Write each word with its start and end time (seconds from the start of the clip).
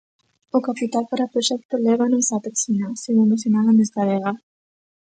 O 0.57 0.59
capital 0.67 1.03
para 1.07 1.27
o 1.27 1.31
proxecto 1.33 1.75
lévanos 1.85 2.27
até 2.35 2.51
China, 2.61 2.87
segundo 3.05 3.39
sinalan 3.41 3.77
desde 3.79 3.97
Adega. 4.03 4.31